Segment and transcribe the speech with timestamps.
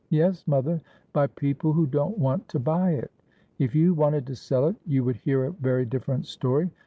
[0.09, 0.81] 'Yes, mother,
[1.13, 3.11] by people who don't want to buy it.
[3.59, 6.71] If you wanted to sell it, you would hear a very different story.